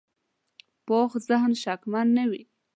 پوخ 0.85 1.11
ذهن 1.27 1.51
شکمن 1.63 2.07
نه 2.17 2.23
وي 2.29 2.41